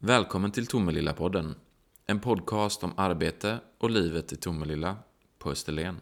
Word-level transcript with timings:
Välkommen 0.00 0.50
till 0.50 0.66
Tomelilla-podden. 0.66 1.54
En 2.06 2.20
podcast 2.20 2.84
om 2.84 2.92
arbete 2.96 3.58
och 3.78 3.90
livet 3.90 4.32
i 4.32 4.36
Tomelilla 4.36 4.96
på 5.38 5.50
Österlen. 5.50 6.00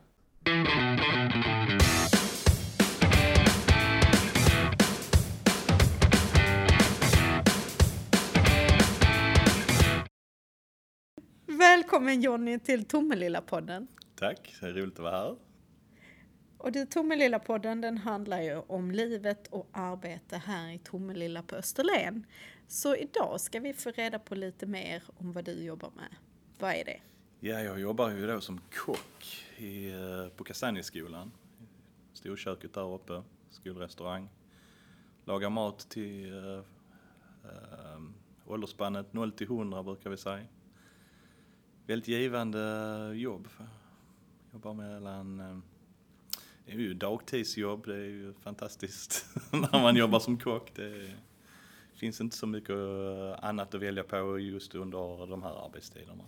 Välkommen 11.46 12.20
Jonny 12.20 12.58
till 12.58 12.84
Tomelilla-podden. 12.84 13.86
Tack, 14.14 14.54
det 14.60 14.66
är 14.66 14.72
roligt 14.72 14.98
att 14.98 14.98
vara 14.98 15.16
här. 15.16 15.45
Och 16.66 16.72
du, 16.72 16.84
Tomelilla-podden 16.84 17.80
den 17.80 17.98
handlar 17.98 18.40
ju 18.40 18.56
om 18.66 18.90
livet 18.90 19.46
och 19.46 19.68
arbete 19.72 20.36
här 20.36 20.70
i 20.70 20.78
Tomelilla 20.78 21.42
på 21.42 21.56
Österlen. 21.56 22.26
Så 22.68 22.96
idag 22.96 23.40
ska 23.40 23.60
vi 23.60 23.72
få 23.72 23.90
reda 23.90 24.18
på 24.18 24.34
lite 24.34 24.66
mer 24.66 25.02
om 25.16 25.32
vad 25.32 25.44
du 25.44 25.64
jobbar 25.64 25.90
med. 25.96 26.16
Vad 26.58 26.70
är 26.70 26.84
det? 26.84 27.00
Ja, 27.40 27.60
jag 27.60 27.80
jobbar 27.80 28.10
ju 28.10 28.26
då 28.26 28.40
som 28.40 28.60
kock 28.86 29.46
i, 29.56 29.90
eh, 29.90 30.28
på 30.36 30.44
Kastanjeskolan. 30.44 31.32
Storköket 32.12 32.74
där 32.74 32.94
uppe, 32.94 33.22
skolrestaurang. 33.50 34.28
Lagar 35.24 35.50
mat 35.50 35.88
till 35.88 36.32
äh, 36.32 36.58
äh, 37.44 38.00
åldersspannet 38.46 39.12
0 39.12 39.32
till 39.32 39.46
100 39.46 39.82
brukar 39.82 40.10
vi 40.10 40.16
säga. 40.16 40.46
Väldigt 41.86 42.08
givande 42.08 43.12
jobb. 43.14 43.48
Jobbar 44.52 44.74
mellan 44.74 45.40
äh, 45.40 45.58
det 46.66 46.72
är 46.72 46.76
ju 46.76 46.94
dagtidsjobb, 46.94 47.86
det 47.86 47.94
är 47.94 47.98
ju 47.98 48.34
fantastiskt 48.34 49.26
när 49.50 49.82
man 49.82 49.96
jobbar 49.96 50.20
som 50.20 50.38
kock. 50.38 50.72
Det 50.74 51.10
finns 51.94 52.20
inte 52.20 52.36
så 52.36 52.46
mycket 52.46 52.76
annat 53.38 53.74
att 53.74 53.80
välja 53.80 54.04
på 54.04 54.38
just 54.38 54.74
under 54.74 55.26
de 55.26 55.42
här 55.42 55.64
arbetstiderna. 55.64 56.24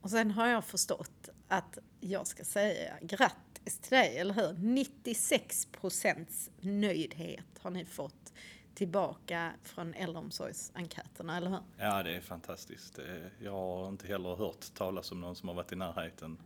Och 0.00 0.10
sen 0.10 0.30
har 0.30 0.46
jag 0.46 0.64
förstått 0.64 1.28
att 1.48 1.78
jag 2.00 2.26
ska 2.26 2.44
säga 2.44 2.94
grattis 3.02 3.78
till 3.78 3.90
dig, 3.90 4.18
eller 4.18 4.34
hur? 4.34 4.52
96 4.52 5.68
procents 5.72 6.50
nöjdhet 6.60 7.58
har 7.60 7.70
ni 7.70 7.84
fått 7.84 8.32
tillbaka 8.74 9.52
från 9.62 9.94
äldreomsorgsenkäterna, 9.94 11.36
eller 11.36 11.50
hur? 11.50 11.60
Ja, 11.78 12.02
det 12.02 12.16
är 12.16 12.20
fantastiskt. 12.20 12.98
Jag 13.38 13.52
har 13.52 13.88
inte 13.88 14.06
heller 14.06 14.36
hört 14.36 14.74
talas 14.74 15.12
om 15.12 15.20
någon 15.20 15.36
som 15.36 15.48
har 15.48 15.56
varit 15.56 15.72
i 15.72 15.76
närheten 15.76 16.38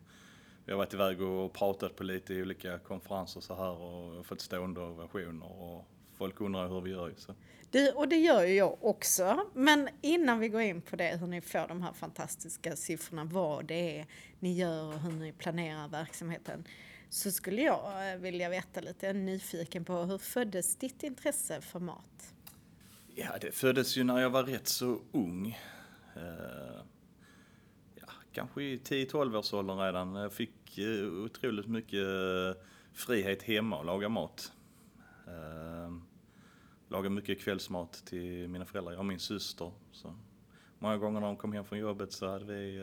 vi 0.64 0.72
har 0.72 0.78
varit 0.78 0.94
iväg 0.94 1.22
och 1.22 1.52
pratat 1.52 1.96
på 1.96 2.04
lite 2.04 2.42
olika 2.42 2.78
konferenser 2.78 3.40
så 3.40 3.54
här 3.54 3.70
och 3.70 4.26
fått 4.26 4.40
stående 4.40 4.80
ovationer 4.80 5.62
och 5.62 5.84
folk 6.16 6.40
undrar 6.40 6.68
hur 6.68 6.80
vi 6.80 6.90
gör. 6.90 7.12
Så. 7.16 7.34
Det, 7.70 7.92
och 7.92 8.08
det 8.08 8.16
gör 8.16 8.44
ju 8.44 8.54
jag 8.54 8.84
också. 8.84 9.40
Men 9.54 9.88
innan 10.00 10.38
vi 10.38 10.48
går 10.48 10.60
in 10.60 10.82
på 10.82 10.96
det, 10.96 11.16
hur 11.20 11.26
ni 11.26 11.40
får 11.40 11.68
de 11.68 11.82
här 11.82 11.92
fantastiska 11.92 12.76
siffrorna, 12.76 13.24
vad 13.24 13.64
det 13.64 13.98
är 13.98 14.06
ni 14.40 14.52
gör 14.52 14.86
och 14.86 15.00
hur 15.00 15.12
ni 15.12 15.32
planerar 15.32 15.88
verksamheten, 15.88 16.64
så 17.08 17.30
skulle 17.30 17.62
jag 17.62 18.12
eh, 18.12 18.18
vilja 18.18 18.48
veta 18.48 18.80
lite, 18.80 19.06
jag 19.06 19.16
är 19.16 19.20
nyfiken 19.20 19.84
på 19.84 19.96
hur 20.02 20.18
föddes 20.18 20.76
ditt 20.76 21.02
intresse 21.02 21.60
för 21.60 21.80
mat? 21.80 22.34
Ja, 23.14 23.28
det 23.40 23.52
föddes 23.52 23.96
ju 23.96 24.04
när 24.04 24.20
jag 24.20 24.30
var 24.30 24.42
rätt 24.42 24.68
så 24.68 25.00
ung. 25.12 25.58
Kanske 28.34 28.62
i 28.62 28.76
10-12 28.76 29.38
års 29.38 29.52
åldern 29.54 29.78
redan. 29.78 30.14
Jag 30.14 30.32
fick 30.32 30.78
eh, 30.78 31.04
otroligt 31.04 31.66
mycket 31.66 32.06
eh, 32.06 32.62
frihet 32.92 33.42
hemma 33.42 33.80
att 33.80 33.86
laga 33.86 34.08
mat. 34.08 34.52
Laga 36.88 37.10
mycket 37.10 37.40
kvällsmat 37.40 37.92
till 37.92 38.48
mina 38.48 38.64
föräldrar, 38.64 38.92
jag 38.92 38.98
och 38.98 39.06
min 39.06 39.20
syster. 39.20 39.72
Så 39.92 40.14
många 40.78 40.96
gånger 40.96 41.20
när 41.20 41.26
de 41.26 41.36
kom 41.36 41.52
hem 41.52 41.64
från 41.64 41.78
jobbet 41.78 42.12
så 42.12 42.30
hade 42.30 42.44
vi 42.44 42.80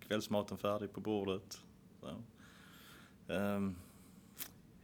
kvällsmaten 0.00 0.58
färdig 0.58 0.92
på 0.92 1.00
bordet. 1.00 1.60
Så, 2.00 2.24
ehm, 3.32 3.76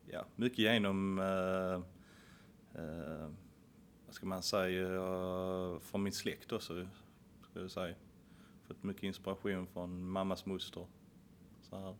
ja, 0.07 0.25
mycket 0.37 0.59
genom, 0.59 1.17
vad 4.07 4.15
ska 4.15 4.27
man 4.27 4.43
säga, 4.43 4.89
från 5.81 6.03
min 6.03 6.13
släkt 6.13 6.53
också, 6.53 6.89
skulle 7.43 7.65
jag 7.65 7.71
säga 7.71 7.95
fått 8.71 8.83
mycket 8.83 9.03
inspiration 9.03 9.67
från 9.67 10.11
mammas 10.11 10.47
moster. 10.47 10.87
Så 11.63 11.77
här. 11.77 11.95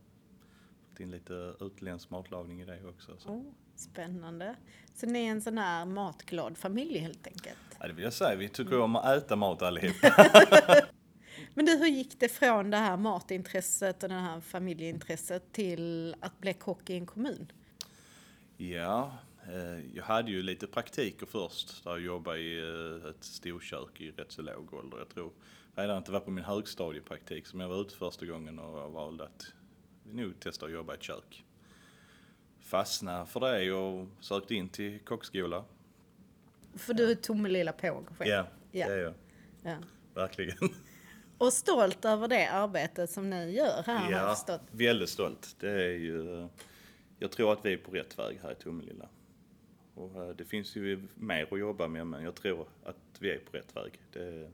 Fått 0.89 1.01
in 1.01 1.11
lite 1.11 1.55
utländsk 1.61 2.11
matlagning 2.11 2.61
i 2.61 2.65
det 2.65 2.89
också. 2.89 3.17
Så. 3.19 3.29
Oh, 3.29 3.53
spännande. 3.75 4.57
Så 4.95 5.07
ni 5.07 5.27
är 5.27 5.31
en 5.31 5.43
sån 5.43 5.59
här 5.59 5.85
matglad 5.85 6.59
familj 6.59 6.99
helt 6.99 7.27
enkelt? 7.27 7.59
Ja, 7.81 7.87
det 7.87 7.93
vill 7.93 8.05
jag 8.05 8.13
säga. 8.13 8.37
Vi 8.37 8.49
tycker 8.49 8.73
mm. 8.73 8.83
om 8.83 8.97
att 8.97 9.17
äta 9.17 9.37
mat 9.37 9.63
allihop. 9.63 9.97
Men 11.55 11.67
du, 11.67 11.77
hur 11.77 11.87
gick 11.87 12.21
det 12.21 12.29
från 12.29 12.71
det 12.71 12.77
här 12.77 12.97
matintresset 12.97 14.03
och 14.03 14.09
det 14.09 14.15
här 14.15 14.41
familjeintresset 14.41 15.53
till 15.53 16.17
att 16.21 16.41
bli 16.41 16.55
kock 16.55 16.91
i 16.91 16.95
en 16.95 17.07
kommun? 17.07 17.53
Ja, 18.57 19.19
eh, 19.47 19.97
jag 19.97 20.05
hade 20.05 20.31
ju 20.31 20.43
lite 20.43 20.67
praktiker 20.67 21.27
först 21.27 21.85
där 21.85 21.91
jag 21.91 22.01
jobbade 22.01 22.39
i 22.39 22.59
eh, 22.59 23.11
ett 23.11 23.25
storkök 23.25 24.01
i 24.01 24.11
rätt 24.11 24.33
så 24.33 24.43
låg 24.43 24.75
ålder. 24.75 24.99
Jag 24.99 25.09
tror 25.09 25.33
redan 25.75 25.99
att 25.99 26.07
det 26.07 26.13
var 26.13 26.21
på 26.21 26.31
min 26.31 26.45
högstadiepraktik 26.45 27.47
som 27.47 27.61
jag 27.61 27.69
var 27.69 27.81
ute 27.81 27.95
första 27.95 28.27
gången 28.27 28.59
och 28.59 28.93
valde 28.93 29.25
att 29.25 29.53
nog 30.05 30.41
testa 30.41 30.67
att 30.67 30.73
jobba 30.73 30.93
i 30.93 30.97
ett 30.97 31.03
kök. 31.03 31.45
Fastnade 32.61 33.27
för 33.27 33.41
det 33.41 33.73
och 33.73 34.07
sökte 34.21 34.55
in 34.55 34.69
till 34.69 35.01
kockskola. 35.01 35.65
För 36.75 36.95
du 36.95 37.11
är 37.11 37.15
Tomelilla 37.15 37.73
påg 37.73 38.09
själv? 38.19 38.31
Ja, 38.31 38.47
det 38.73 38.83
är 38.83 38.99
jag. 38.99 39.15
Ja. 39.63 39.77
Verkligen. 40.15 40.69
Och 41.39 41.53
stolt 41.53 42.05
över 42.05 42.29
det 42.29 42.47
arbetet 42.47 43.11
som 43.11 43.31
ni 43.31 43.51
gör 43.51 43.83
här? 43.87 44.11
Ja, 44.11 44.37
väldigt 44.71 45.09
stolt. 45.09 45.57
Det 45.61 45.71
är 45.71 45.99
ju, 45.99 46.49
jag 47.19 47.31
tror 47.31 47.53
att 47.53 47.65
vi 47.65 47.73
är 47.73 47.77
på 47.77 47.91
rätt 47.91 48.19
väg 48.19 48.39
här 48.43 48.53
i 48.53 48.55
Tomelilla. 48.55 49.09
Och 49.95 50.25
eh, 50.25 50.29
det 50.29 50.45
finns 50.45 50.77
ju 50.77 51.09
mer 51.15 51.49
att 51.51 51.59
jobba 51.59 51.89
med 51.89 52.07
men 52.07 52.25
jag 52.25 52.35
tror 52.35 52.69
att 52.85 52.97
vi 53.19 53.31
är 53.31 53.39
på 53.39 53.57
rätt 53.57 53.77
väg. 53.77 54.01
Det, 54.13 54.51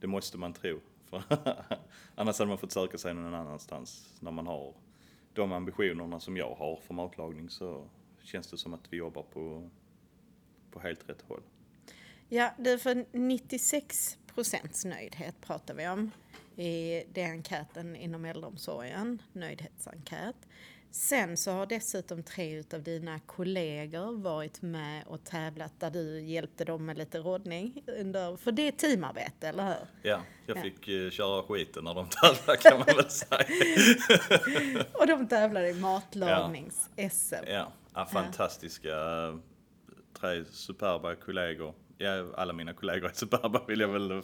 det 0.00 0.06
måste 0.06 0.38
man 0.38 0.52
tro. 0.52 0.80
För 1.04 1.22
annars 2.14 2.38
hade 2.38 2.48
man 2.48 2.58
fått 2.58 2.72
söka 2.72 2.98
sig 2.98 3.14
någon 3.14 3.34
annanstans. 3.34 4.14
När 4.20 4.30
man 4.30 4.46
har 4.46 4.74
de 5.34 5.52
ambitionerna 5.52 6.20
som 6.20 6.36
jag 6.36 6.54
har 6.54 6.76
för 6.76 6.94
matlagning 6.94 7.50
så 7.50 7.88
känns 8.22 8.46
det 8.46 8.58
som 8.58 8.74
att 8.74 8.92
vi 8.92 8.96
jobbar 8.96 9.22
på, 9.22 9.70
på 10.70 10.80
helt 10.80 11.08
rätt 11.08 11.24
håll. 11.28 11.42
Ja, 12.28 12.50
du 12.58 12.78
för 12.78 13.06
96 13.12 14.18
procents 14.34 14.84
nöjdhet 14.84 15.40
pratar 15.40 15.74
vi 15.74 15.88
om 15.88 16.10
i 16.56 17.04
den 17.12 17.30
enkäten 17.30 17.96
inom 17.96 18.24
äldreomsorgen, 18.24 19.22
nöjdhetsenkät. 19.32 20.36
Sen 20.92 21.36
så 21.36 21.50
har 21.50 21.66
dessutom 21.66 22.22
tre 22.22 22.62
av 22.74 22.82
dina 22.82 23.18
kollegor 23.18 24.22
varit 24.22 24.62
med 24.62 25.04
och 25.06 25.24
tävlat 25.24 25.72
där 25.80 25.90
du 25.90 26.20
hjälpte 26.20 26.64
dem 26.64 26.86
med 26.86 26.98
lite 26.98 27.18
rådning. 27.18 27.84
Under, 27.86 28.36
för 28.36 28.52
det 28.52 28.68
är 28.68 28.72
teamarbete, 28.72 29.48
eller 29.48 29.64
hur? 29.64 30.10
Ja, 30.10 30.20
jag 30.46 30.56
ja. 30.56 30.62
fick 30.62 30.88
uh, 30.88 31.10
köra 31.10 31.42
skiten 31.42 31.84
när 31.84 31.94
de 31.94 32.08
tävlade 32.08 32.58
kan 32.58 32.78
man 32.78 32.86
väl 32.86 33.10
säga. 33.10 33.44
och 34.94 35.06
de 35.06 35.28
tävlade 35.28 35.68
i 35.68 35.74
matlagnings-SM. 35.74 37.34
Ja. 37.46 37.52
Ja. 37.52 37.72
ja, 37.94 38.06
fantastiska, 38.06 38.88
ja. 38.88 39.38
tre 40.20 40.44
superba 40.44 41.14
kollegor. 41.14 41.74
Ja, 41.98 42.34
alla 42.36 42.52
mina 42.52 42.72
kollegor 42.72 43.08
är 43.08 43.12
superba 43.12 43.64
vill 43.68 43.80
jag 43.80 43.88
väl 43.88 44.22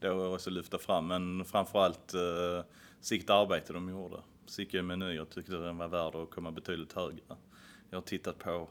då 0.00 0.34
också 0.34 0.50
lyfta 0.50 0.78
fram, 0.78 1.06
men 1.06 1.44
framförallt 1.44 2.14
uh, 2.14 2.64
sitt 3.00 3.30
arbete 3.30 3.72
de 3.72 3.88
gjorde. 3.88 4.16
Sicke 4.46 4.82
meny, 4.82 5.14
jag 5.14 5.30
tyckte 5.30 5.52
den 5.52 5.78
var 5.78 5.88
värd 5.88 6.14
att 6.14 6.30
komma 6.30 6.50
betydligt 6.50 6.92
högre. 6.92 7.36
Jag 7.90 7.96
har 7.96 8.02
tittat 8.02 8.38
på 8.38 8.68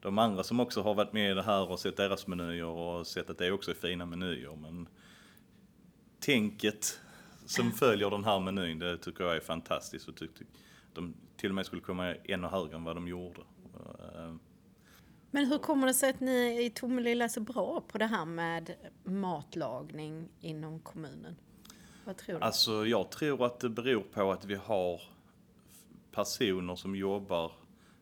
de 0.00 0.18
andra 0.18 0.42
som 0.42 0.60
också 0.60 0.82
har 0.82 0.94
varit 0.94 1.12
med 1.12 1.30
i 1.30 1.34
det 1.34 1.42
här 1.42 1.70
och 1.70 1.80
sett 1.80 1.96
deras 1.96 2.26
menyer 2.26 2.64
och 2.64 3.06
sett 3.06 3.30
att 3.30 3.38
det 3.38 3.52
också 3.52 3.70
är 3.70 3.74
fina 3.74 4.06
menyer. 4.06 4.56
Men 4.56 4.88
tänket 6.20 7.00
som 7.46 7.72
följer 7.72 8.10
den 8.10 8.24
här 8.24 8.40
menyn, 8.40 8.78
det 8.78 8.98
tycker 8.98 9.24
jag 9.24 9.36
är 9.36 9.40
fantastiskt 9.40 10.08
och 10.08 10.16
tyckte 10.16 10.44
de 10.94 11.14
till 11.36 11.48
och 11.48 11.54
med 11.54 11.66
skulle 11.66 11.82
komma 11.82 12.14
ännu 12.14 12.46
högre 12.46 12.76
än 12.76 12.84
vad 12.84 12.96
de 12.96 13.08
gjorde. 13.08 13.40
Men 15.30 15.46
hur 15.46 15.58
kommer 15.58 15.86
det 15.86 15.94
sig 15.94 16.10
att 16.10 16.20
ni 16.20 16.64
i 16.64 16.70
Tomelilla 16.70 17.24
är 17.24 17.28
så 17.28 17.40
bra 17.40 17.84
på 17.88 17.98
det 17.98 18.06
här 18.06 18.24
med 18.24 18.74
matlagning 19.04 20.28
inom 20.40 20.80
kommunen? 20.80 21.36
Vad 22.08 22.16
tror 22.16 22.38
du? 22.38 22.44
Alltså 22.44 22.86
jag 22.86 23.10
tror 23.10 23.46
att 23.46 23.60
det 23.60 23.68
beror 23.68 24.02
på 24.02 24.32
att 24.32 24.44
vi 24.44 24.54
har 24.54 25.00
personer 26.10 26.76
som 26.76 26.96
jobbar 26.96 27.52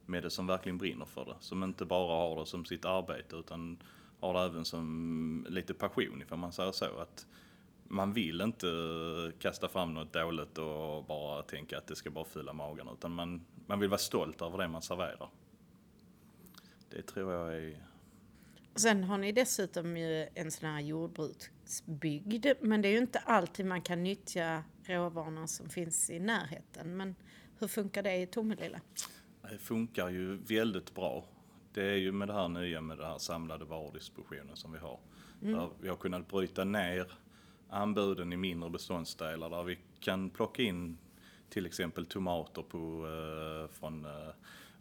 med 0.06 0.22
det 0.22 0.30
som 0.30 0.46
verkligen 0.46 0.78
brinner 0.78 1.04
för 1.04 1.24
det. 1.24 1.34
Som 1.40 1.62
inte 1.62 1.84
bara 1.84 2.16
har 2.16 2.40
det 2.40 2.46
som 2.46 2.64
sitt 2.64 2.84
arbete 2.84 3.36
utan 3.36 3.82
har 4.20 4.34
det 4.34 4.40
även 4.40 4.64
som 4.64 5.46
lite 5.48 5.74
passion 5.74 6.22
ifall 6.22 6.38
man 6.38 6.52
säger 6.52 6.72
så. 6.72 6.98
Att 6.98 7.26
man 7.84 8.12
vill 8.12 8.40
inte 8.40 8.66
kasta 9.38 9.68
fram 9.68 9.94
något 9.94 10.12
dåligt 10.12 10.58
och 10.58 11.04
bara 11.04 11.42
tänka 11.42 11.78
att 11.78 11.86
det 11.86 11.96
ska 11.96 12.10
bara 12.10 12.24
fylla 12.24 12.52
magen 12.52 12.88
utan 12.92 13.12
man, 13.12 13.46
man 13.66 13.80
vill 13.80 13.90
vara 13.90 13.98
stolt 13.98 14.42
över 14.42 14.58
det 14.58 14.68
man 14.68 14.82
serverar. 14.82 15.28
Det 16.90 17.02
tror 17.02 17.32
jag 17.32 17.56
är... 17.56 17.86
Sen 18.76 19.04
har 19.04 19.18
ni 19.18 19.32
dessutom 19.32 19.96
ju 19.96 20.28
en 20.34 20.50
sån 20.50 20.68
här 20.68 20.80
jordbruk, 20.80 21.50
landsbygd. 21.66 22.46
Men 22.60 22.82
det 22.82 22.88
är 22.88 22.92
ju 22.92 22.98
inte 22.98 23.18
alltid 23.18 23.66
man 23.66 23.82
kan 23.82 24.02
nyttja 24.02 24.64
råvarorna 24.82 25.46
som 25.46 25.68
finns 25.68 26.10
i 26.10 26.20
närheten. 26.20 26.96
Men 26.96 27.14
hur 27.58 27.68
funkar 27.68 28.02
det 28.02 28.16
i 28.16 28.26
Tomelilla? 28.26 28.80
Det 29.50 29.58
funkar 29.58 30.08
ju 30.08 30.36
väldigt 30.36 30.94
bra. 30.94 31.24
Det 31.74 31.82
är 31.82 31.96
ju 31.96 32.12
med 32.12 32.28
det 32.28 32.34
här 32.34 32.48
nya 32.48 32.80
med 32.80 32.98
den 32.98 33.06
här 33.06 33.18
samlade 33.18 33.64
varudistributionen 33.64 34.56
som 34.56 34.72
vi 34.72 34.78
har. 34.78 34.98
Där 35.40 35.68
vi 35.80 35.88
har 35.88 35.96
kunnat 35.96 36.28
bryta 36.28 36.64
ner 36.64 37.12
anbuden 37.68 38.32
i 38.32 38.36
mindre 38.36 38.70
beståndsdelar 38.70 39.50
där 39.50 39.62
vi 39.62 39.78
kan 40.00 40.30
plocka 40.30 40.62
in 40.62 40.98
till 41.48 41.66
exempel 41.66 42.06
tomater 42.06 42.62
på, 42.62 43.06
eh, 43.06 43.70
från 43.78 44.04
eh, 44.04 44.32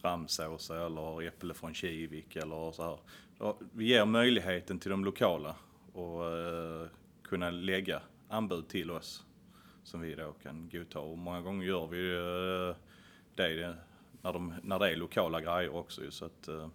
Ramsåsa 0.05 0.85
eller 0.85 1.27
äpple 1.27 1.53
från 1.53 1.73
Kivik 1.73 2.35
eller 2.35 2.71
så 2.71 2.83
här. 2.83 2.99
Vi 3.73 3.85
ger 3.85 4.05
möjligheten 4.05 4.79
till 4.79 4.91
de 4.91 5.05
lokala 5.05 5.49
att 5.87 5.97
eh, 5.97 6.89
kunna 7.23 7.49
lägga 7.51 8.01
anbud 8.29 8.67
till 8.67 8.91
oss 8.91 9.25
som 9.83 10.01
vi 10.01 10.15
då 10.15 10.31
kan 10.43 10.69
godta 10.71 10.99
och 10.99 11.17
många 11.17 11.41
gånger 11.41 11.67
gör 11.67 11.87
vi 11.87 12.15
eh, 12.15 12.75
det 13.35 13.75
när, 14.21 14.33
de, 14.33 14.53
när 14.63 14.79
det 14.79 14.91
är 14.91 14.95
lokala 14.95 15.41
grejer 15.41 15.75
också 15.75 16.11
så 16.11 16.25
att 16.25 16.47
eh, 16.47 16.67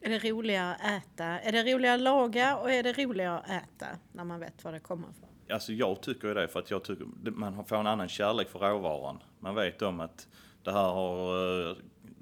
Är 0.00 0.10
det 0.10 0.18
roligare 0.18 0.74
att 0.74 0.80
äta? 0.80 1.24
Är 1.24 1.52
det 1.52 1.74
roligare 1.74 1.94
att 1.94 2.00
laga 2.00 2.56
och 2.56 2.70
är 2.70 2.82
det 2.82 2.92
roligare 2.92 3.38
att 3.38 3.50
äta 3.50 3.86
när 4.12 4.24
man 4.24 4.40
vet 4.40 4.64
vad 4.64 4.74
det 4.74 4.80
kommer 4.80 5.08
ifrån? 5.10 5.28
Alltså 5.50 5.72
jag 5.72 6.00
tycker 6.00 6.28
ju 6.28 6.34
det 6.34 6.48
för 6.48 6.60
att 6.60 6.70
jag 6.70 6.84
tycker 6.84 7.06
man 7.30 7.64
får 7.64 7.76
en 7.76 7.86
annan 7.86 8.08
kärlek 8.08 8.48
för 8.48 8.58
råvaran. 8.58 9.22
Man 9.40 9.54
vet 9.54 9.82
om 9.82 10.00
att 10.00 10.28
det 10.62 10.72
här 10.72 10.90
har 10.90 11.76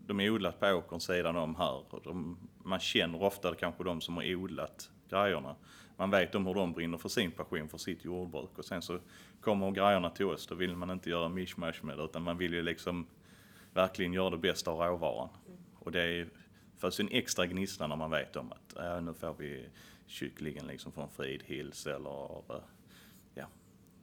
de 0.07 0.21
är 0.21 0.31
odlat 0.31 0.61
på 0.61 0.67
åkern 0.67 1.01
sidan 1.01 1.37
om 1.37 1.57
här. 1.57 1.85
De, 2.05 2.39
man 2.63 2.81
känner 2.81 3.23
ofta 3.23 3.55
kanske 3.55 3.85
de 3.85 4.01
som 4.01 4.17
har 4.17 4.35
odlat 4.35 4.91
grejerna. 5.09 5.57
Man 5.97 6.11
vet 6.11 6.35
om 6.35 6.47
hur 6.47 6.55
de 6.55 6.73
brinner 6.73 6.99
för 6.99 7.09
sin 7.09 7.31
passion 7.31 7.69
för 7.69 7.79
sitt 7.79 8.05
jordbruk 8.05 8.59
och 8.59 8.65
sen 8.65 8.83
så 8.83 8.99
kommer 9.41 9.71
grejerna 9.71 10.11
till 10.11 10.27
oss. 10.27 10.47
Då 10.47 10.55
vill 10.55 10.77
man 10.77 10.91
inte 10.91 11.11
göra 11.11 11.29
mishmash 11.29 11.83
med 11.83 11.99
det 11.99 12.05
utan 12.05 12.23
man 12.23 12.39
vill 12.39 12.53
ju 12.53 12.63
liksom 12.63 13.07
verkligen 13.75 14.13
göra 14.13 14.31
det 14.31 14.39
bästa 14.39 14.71
av 14.71 14.81
råvaran. 14.81 15.29
Och 15.79 15.93
det 15.93 16.03
är 16.03 16.29
föds 16.77 17.01
en 17.01 17.09
extra 17.09 17.47
gnista 17.47 17.87
när 17.87 17.97
man 17.97 18.11
vet 18.11 18.37
om 18.37 18.53
att 18.53 18.77
äh, 18.77 19.03
nu 19.03 19.15
får 19.15 19.35
vi 19.39 19.69
kycklingen 20.07 20.67
liksom 20.67 20.93
från 20.93 21.09
Fridhills 21.11 21.87
eller 21.87 22.55
äh, 22.55 22.63
ja, 23.35 23.47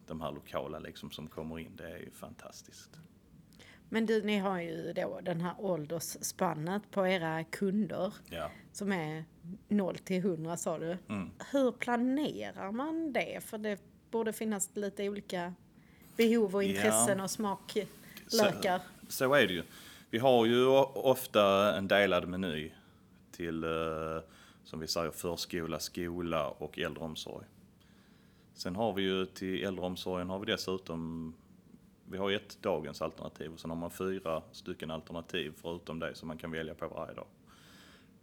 de 0.07 0.21
här 0.21 0.31
lokala 0.31 0.79
liksom 0.79 1.11
som 1.11 1.27
kommer 1.27 1.59
in. 1.59 1.75
Det 1.75 1.89
är 1.89 1.97
ju 1.97 2.11
fantastiskt. 2.11 2.99
Men 3.89 4.05
du, 4.05 4.23
ni 4.23 4.37
har 4.37 4.61
ju 4.61 4.93
då 4.93 5.19
den 5.23 5.41
här 5.41 5.53
åldersspannet 5.59 6.91
på 6.91 7.07
era 7.07 7.43
kunder 7.43 8.13
Ja. 8.29 8.49
som 8.71 8.91
är 8.91 9.25
0 9.67 9.97
till 9.97 10.17
100 10.17 10.57
sa 10.57 10.79
du. 10.79 10.97
Mm. 11.09 11.29
Hur 11.51 11.71
planerar 11.71 12.71
man 12.71 13.13
det? 13.13 13.43
För 13.43 13.57
det 13.57 13.79
borde 14.11 14.33
finnas 14.33 14.69
lite 14.73 15.09
olika 15.09 15.53
behov 16.17 16.55
och 16.55 16.63
Ja. 16.63 16.67
intressen 16.67 17.19
och 17.19 17.31
smaklökar. 17.31 18.81
Så 19.07 19.33
är 19.33 19.47
det 19.47 19.53
ju. 19.53 19.63
Vi 20.09 20.17
har 20.19 20.45
ju 20.45 20.67
ofta 20.67 21.75
en 21.77 21.87
delad 21.87 22.27
meny 22.27 22.71
till, 23.31 23.63
eh, 23.63 23.69
som 24.63 24.79
vi 24.79 24.87
säger, 24.87 25.11
förskola, 25.11 25.79
skola 25.79 26.49
och 26.49 26.79
äldreomsorg. 26.79 27.45
Sen 28.53 28.75
har 28.75 28.93
vi 28.93 29.01
ju 29.01 29.25
till 29.25 29.63
äldreomsorgen 29.63 30.29
har 30.29 30.39
vi 30.39 30.45
dessutom, 30.45 31.33
vi 32.09 32.17
har 32.17 32.31
ett 32.31 32.57
dagens 32.61 33.01
alternativ 33.01 33.53
och 33.53 33.59
sen 33.59 33.69
har 33.69 33.77
man 33.77 33.91
fyra 33.91 34.41
stycken 34.51 34.91
alternativ 34.91 35.53
förutom 35.61 35.99
det 35.99 36.15
som 36.15 36.27
man 36.27 36.37
kan 36.37 36.51
välja 36.51 36.73
på 36.73 36.87
varje 36.87 37.13
dag. 37.13 37.25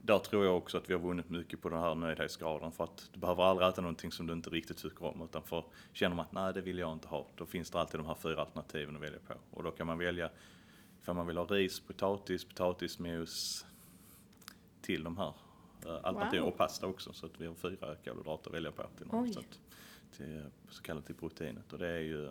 Där 0.03 0.19
tror 0.19 0.45
jag 0.45 0.57
också 0.57 0.79
att 0.79 0.91
vi 0.91 0.95
har 0.95 1.01
vunnit 1.01 1.31
mycket 1.31 1.63
på 1.63 1.69
den 1.69 1.81
här 1.81 1.95
nöjdhetsgraden 1.95 2.73
för 2.73 2.85
att 2.85 3.09
du 3.13 3.21
behöver 3.21 3.43
aldrig 3.43 3.69
äta 3.69 3.81
någonting 3.81 4.13
som 4.13 4.27
du 4.27 4.33
inte 4.33 4.51
riktigt 4.51 4.77
tycker 4.77 5.05
om 5.05 5.23
utan 5.23 5.43
för 5.43 5.65
känner 5.93 6.17
man 6.17 6.27
att 6.27 6.33
nej 6.33 6.55
det 6.55 6.61
vill 6.61 6.79
jag 6.79 6.93
inte 6.93 7.09
ha, 7.09 7.27
då 7.37 7.47
finns 7.47 7.71
det 7.71 7.81
alltid 7.81 8.01
de 8.01 8.07
här 8.07 8.15
fyra 8.15 8.41
alternativen 8.41 8.97
att 8.97 9.03
välja 9.03 9.19
på. 9.27 9.35
Och 9.51 9.63
då 9.63 9.71
kan 9.71 9.87
man 9.87 9.99
välja 9.99 10.31
ifall 11.03 11.15
man 11.17 11.27
vill 11.27 11.37
ha 11.37 11.45
ris, 11.45 11.81
potatis, 11.81 12.45
potatismos 12.45 13.67
till 14.83 15.05
de 15.05 15.19
här 15.19 15.33
eh, 15.87 15.95
alternativen 15.95 16.45
Wow. 16.45 16.53
och 16.53 16.59
pasta 16.59 16.87
också 16.87 17.13
så 17.13 17.27
att 17.27 17.41
vi 17.41 17.47
har 17.47 17.55
fyra 17.55 17.97
kolhydrater 18.05 18.51
att 18.51 18.55
välja 18.55 18.73
på 18.73 18.83
till, 18.97 19.07
något, 19.07 19.35
så, 19.35 19.41
att, 19.41 19.61
till 20.17 20.45
så 20.69 20.83
kallat 20.83 21.07
till 21.07 21.15
proteinet 21.15 21.73
och 21.73 21.79
det 21.79 21.89
är 21.89 22.01
ju 22.01 22.31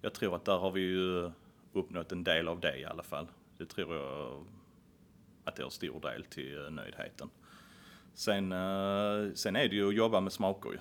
jag 0.00 0.14
tror 0.14 0.36
att 0.36 0.44
där 0.44 0.58
har 0.58 0.70
vi 0.70 0.80
ju 0.80 1.30
uppnått 1.72 2.12
en 2.12 2.24
del 2.24 2.48
av 2.48 2.60
det 2.60 2.78
i 2.78 2.84
alla 2.84 3.02
fall. 3.02 3.26
Det 3.58 3.66
tror 3.66 3.94
jag 3.94 4.44
att 5.44 5.56
det 5.56 5.62
har 5.62 5.70
stor 5.70 6.00
del 6.00 6.24
till 6.24 6.64
eh, 6.64 6.70
nöjdheten. 6.70 7.30
Sen, 8.14 8.52
eh, 8.52 9.32
sen 9.34 9.56
är 9.56 9.68
det 9.68 9.76
ju 9.76 9.88
att 9.88 9.94
jobba 9.94 10.20
med 10.20 10.32
smaker 10.32 10.70
ju. 10.70 10.78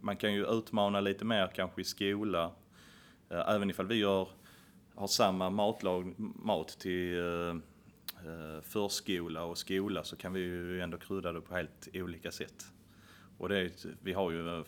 Man 0.00 0.16
kan 0.16 0.34
ju 0.34 0.46
utmana 0.46 1.00
lite 1.00 1.24
mer 1.24 1.50
kanske 1.54 1.80
i 1.80 1.84
skola. 1.84 2.52
Eh, 3.30 3.48
även 3.48 3.70
ifall 3.70 3.86
vi 3.86 3.94
gör, 3.94 4.28
har 4.94 5.06
samma 5.06 5.50
matlag, 5.50 6.14
mat 6.18 6.68
till 6.68 7.20
förskola 8.62 9.44
och 9.44 9.58
skola 9.58 10.04
så 10.04 10.16
kan 10.16 10.32
vi 10.32 10.40
ju 10.40 10.80
ändå 10.80 10.98
krydda 10.98 11.32
det 11.32 11.40
på 11.40 11.54
helt 11.54 11.88
olika 11.94 12.32
sätt. 12.32 12.64
Och 13.38 13.48
det 13.48 13.86
vi 14.02 14.12
har 14.12 14.30
ju 14.30 14.64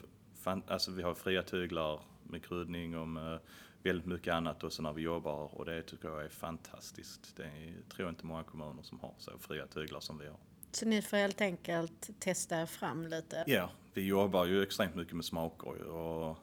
alltså 0.67 0.91
vi 0.91 1.03
har 1.03 1.15
fria 1.15 1.43
tyglar 1.43 2.01
med 2.25 2.45
kryddning 2.45 2.99
och 2.99 3.09
med 3.09 3.39
väldigt 3.83 4.07
mycket 4.07 4.35
annat 4.35 4.65
också 4.65 4.83
när 4.83 4.93
vi 4.93 5.03
jobbar 5.03 5.55
och 5.55 5.65
det 5.65 5.83
tycker 5.83 6.09
jag 6.09 6.25
är 6.25 6.29
fantastiskt. 6.29 7.37
Det 7.37 7.43
är, 7.43 7.75
tror 7.89 8.07
jag 8.07 8.09
inte 8.09 8.27
många 8.27 8.43
kommuner 8.43 8.83
som 8.83 9.01
har 9.01 9.15
så 9.19 9.31
fria 9.39 9.67
tyglar 9.67 10.01
som 10.01 10.19
vi 10.19 10.27
har. 10.27 10.37
Så 10.71 10.87
ni 10.87 11.03
får 11.03 11.17
helt 11.17 11.41
enkelt 11.41 12.11
testa 12.19 12.61
er 12.63 12.67
fram 12.67 13.07
lite. 13.07 13.45
Ja, 13.47 13.71
vi 13.95 14.07
jobbar 14.07 14.45
ju 14.45 14.63
extremt 14.63 14.95
mycket 14.95 15.15
med 15.15 15.25
smaker 15.25 15.87
och 15.87 16.39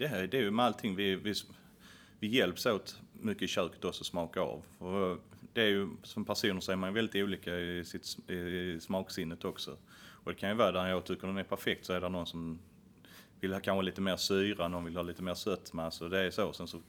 det, 0.00 0.06
här, 0.06 0.26
det 0.26 0.38
är 0.38 0.42
ju 0.42 0.50
med 0.50 0.64
allting. 0.64 0.96
Vi, 0.96 1.16
vi, 1.16 1.34
vi 2.18 2.26
hjälps 2.26 2.66
åt 2.66 3.00
mycket 3.12 3.42
i 3.42 3.48
köket 3.48 3.84
också 3.84 4.02
att 4.02 4.06
smaka 4.06 4.40
av. 4.40 4.62
Och 4.78 5.18
det 5.52 5.62
är 5.62 5.68
ju, 5.68 5.88
som 6.02 6.24
personer 6.24 6.60
så 6.60 6.72
är 6.72 6.76
man 6.76 6.94
väldigt 6.94 7.24
olika 7.24 7.58
i, 7.58 7.84
sitt, 7.84 8.30
i 8.30 8.78
smaksinnet 8.80 9.44
också. 9.44 9.76
Och 9.92 10.32
det 10.32 10.38
kan 10.38 10.48
ju 10.48 10.54
vara 10.54 10.72
där 10.72 10.86
jag 10.86 11.04
tycker 11.04 11.26
den 11.26 11.36
är 11.36 11.44
perfekt 11.44 11.86
så 11.86 11.92
är 11.92 12.00
det 12.00 12.08
någon 12.08 12.26
som 12.26 12.58
vill 13.40 13.52
ha 13.52 13.60
kanske 13.60 13.82
lite 13.82 14.00
mer 14.00 14.16
syra, 14.16 14.68
någon 14.68 14.84
vill 14.84 14.96
ha 14.96 15.02
lite 15.02 15.22
mer 15.22 15.34
sötma. 15.34 15.90
Så 15.90 16.08
det 16.08 16.18
är 16.20 16.30
så. 16.30 16.52
Sen 16.52 16.66
så 16.66 16.80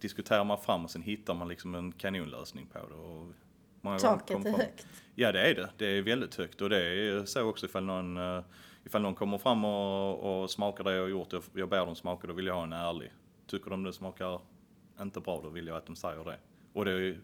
diskuterar 0.00 0.44
man 0.44 0.58
fram 0.58 0.84
och 0.84 0.90
sen 0.90 1.02
hittar 1.02 1.34
man 1.34 1.48
liksom 1.48 1.74
en 1.74 1.92
kanonlösning 1.92 2.66
på 2.66 2.78
det. 2.78 2.94
Och 2.94 3.32
många 3.80 3.98
Taket 3.98 4.30
är 4.36 4.42
fram- 4.42 4.54
högt. 4.54 4.86
Ja 5.14 5.32
det 5.32 5.40
är 5.50 5.54
det. 5.54 5.70
Det 5.76 5.86
är 5.86 6.02
väldigt 6.02 6.34
högt 6.34 6.60
och 6.62 6.70
det 6.70 6.82
är 6.86 7.24
så 7.24 7.42
också 7.42 7.66
ifall 7.66 7.84
någon, 7.84 8.16
eh, 8.16 8.42
ifall 8.84 9.02
någon 9.02 9.14
kommer 9.14 9.38
fram 9.38 9.64
och, 9.64 10.42
och 10.42 10.50
smakar 10.50 10.84
det 10.84 10.94
jag 10.94 11.02
har 11.02 11.08
gjort, 11.08 11.32
jag, 11.32 11.42
jag 11.54 11.68
ber 11.68 11.86
dem 11.86 11.94
smaka, 11.96 12.26
då 12.26 12.32
vill 12.32 12.46
jag 12.46 12.54
ha 12.54 12.62
en 12.62 12.72
ärlig. 12.72 13.12
Tycker 13.46 13.70
de 13.70 13.82
det 13.82 13.92
smakar 13.92 14.40
inte 15.00 15.20
bra, 15.20 15.40
då 15.42 15.48
vill 15.48 15.66
jag 15.66 15.76
att 15.76 15.86
de 15.86 15.96
säger 15.96 16.24
det. 16.24 16.38
Och 16.72 16.84
det, 16.84 17.16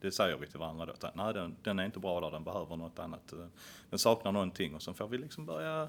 det 0.00 0.12
säger 0.12 0.36
vi 0.36 0.46
till 0.46 0.58
varandra 0.58 0.86
då. 0.86 0.92
att, 0.92 1.14
Nej, 1.16 1.34
den, 1.34 1.56
den 1.62 1.78
är 1.78 1.84
inte 1.84 1.98
bra 1.98 2.20
där, 2.20 2.30
den 2.30 2.44
behöver 2.44 2.76
något 2.76 2.98
annat. 2.98 3.32
eh, 3.32 3.46
Den 3.90 3.98
saknar 3.98 4.32
någonting 4.32 4.74
och 4.74 4.82
sen 4.82 4.94
får 4.94 5.08
vi 5.08 5.18
liksom 5.18 5.46
börja 5.46 5.88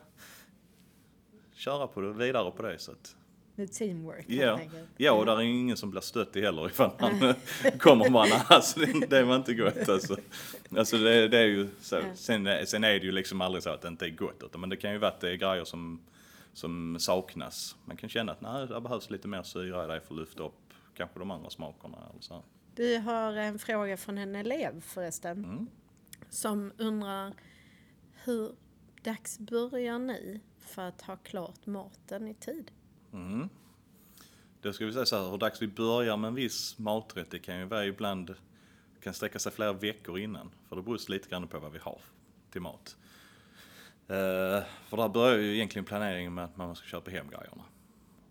köra 1.58 1.88
på 1.88 2.02
det, 2.02 2.14
vidare 2.14 2.52
på 2.52 2.64
det. 2.64 2.80
Så 2.80 2.92
att, 2.92 3.16
Det 3.56 3.64
är 3.64 3.68
teamwork 3.68 4.26
Ja, 4.28 4.60
ja 4.98 5.12
och 5.12 5.26
där 5.26 5.38
är 5.38 5.42
ingen 5.42 5.78
som 5.78 5.92
blir 5.92 6.02
stöttig 6.02 6.42
heller 6.42 6.66
ifall 6.66 6.92
man 7.00 7.24
eh, 7.24 7.36
kommer 7.80 8.10
bara, 8.10 8.34
alltså 8.48 8.80
det, 8.80 9.08
det 9.10 9.24
var 9.24 9.36
inte 9.36 9.54
gott 9.54 9.90
alltså. 9.90 10.18
Alltså 10.78 10.98
det, 10.98 11.28
det 11.28 11.38
är 11.38 11.46
ju 11.46 11.68
så. 11.82 12.02
Sen, 12.16 12.48
är- 12.48 12.66
sen 12.66 12.84
är 12.84 12.90
det 13.00 13.06
ju 13.06 13.12
liksom 13.12 13.42
aldrig 13.42 13.64
så 13.64 13.70
att 13.70 13.82
det 13.82 13.88
inte 13.88 14.06
är 14.06 14.10
gott 14.10 14.44
utan, 14.44 14.62
men 14.62 14.70
det 14.70 14.76
kan 14.78 14.92
ju 14.92 14.98
vara 14.98 15.12
att 15.12 15.20
det 15.20 15.30
är 15.32 15.36
grejer 15.36 15.64
som, 15.66 16.00
som 16.54 16.98
saknas. 17.00 17.76
Man 17.86 17.98
kan 17.98 18.10
känna 18.10 18.32
att 18.32 18.42
nej, 18.42 18.68
det 18.68 18.82
behövs 18.82 19.10
lite 19.10 19.28
mer 19.28 19.44
syra 19.44 19.84
i 19.84 19.88
det 19.88 20.02
för 20.02 20.14
att 20.14 20.20
lyfta 20.20 20.44
upp 20.44 20.54
kanske 20.98 21.20
de 21.20 21.32
andra 21.32 21.50
smakerna 21.50 21.98
eller 22.12 22.22
så. 22.22 22.44
Har 23.12 23.34
en 23.34 23.60
fråga 23.60 23.98
från 23.98 24.18
en 24.18 24.36
elev 24.36 24.82
förresten. 24.82 25.44
Mm. 25.46 25.68
Som 26.30 26.72
undrar 26.78 27.34
hur 28.24 28.52
dags 29.04 29.40
börjar 29.40 30.00
ni 30.00 30.40
för 30.68 30.82
att 30.82 31.02
ha 31.02 31.16
klart 31.16 31.66
maten 31.66 32.28
i 32.28 32.34
tid? 32.34 32.72
Mm. 33.14 33.50
Då 34.62 34.74
ska 34.74 34.86
vi 34.86 34.94
säga 34.94 35.06
så 35.06 35.18
här, 35.18 35.32
hur 35.32 35.38
dags 35.38 35.62
vi 35.62 35.68
börjar 35.68 36.18
med 36.18 36.28
en 36.28 36.36
viss 36.36 36.80
maträtt, 36.80 37.32
det 37.32 37.40
kan 37.40 37.60
ju 37.60 37.66
vara 37.66 37.86
ibland, 37.86 38.36
kan 39.04 39.14
sträcka 39.14 39.40
sig 39.40 39.52
flera 39.52 39.74
veckor 39.74 40.20
innan. 40.20 40.52
För 40.70 40.76
det 40.76 40.82
beror 40.82 41.12
lite 41.12 41.30
grann 41.30 41.48
på 41.48 41.60
vad 41.60 41.72
vi 41.72 41.80
har 41.80 42.00
till 42.52 42.62
mat. 42.62 42.98
Uh, 44.10 44.64
för 44.88 44.98
där 44.98 45.10
börjar 45.10 45.38
ju 45.38 45.56
egentligen 45.56 45.86
planeringen 45.86 46.34
med 46.34 46.46
att 46.46 46.58
man 46.58 46.76
ska 46.76 46.88
köpa 46.88 47.12
hem 47.12 47.30
grejerna. 47.30 47.64